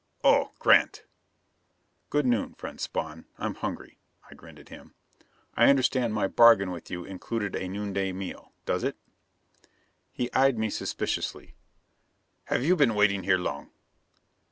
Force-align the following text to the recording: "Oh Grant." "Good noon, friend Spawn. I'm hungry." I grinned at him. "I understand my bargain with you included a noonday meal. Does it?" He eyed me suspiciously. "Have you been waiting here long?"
"Oh 0.23 0.49
Grant." 0.57 1.03
"Good 2.09 2.25
noon, 2.25 2.55
friend 2.55 2.81
Spawn. 2.81 3.25
I'm 3.37 3.53
hungry." 3.53 3.99
I 4.27 4.33
grinned 4.33 4.57
at 4.57 4.69
him. 4.69 4.95
"I 5.55 5.69
understand 5.69 6.11
my 6.15 6.27
bargain 6.27 6.71
with 6.71 6.89
you 6.89 7.05
included 7.05 7.55
a 7.55 7.67
noonday 7.67 8.11
meal. 8.11 8.51
Does 8.65 8.83
it?" 8.83 8.97
He 10.11 10.33
eyed 10.33 10.57
me 10.57 10.71
suspiciously. 10.71 11.53
"Have 12.45 12.63
you 12.63 12.75
been 12.75 12.95
waiting 12.95 13.21
here 13.25 13.37
long?" 13.37 13.69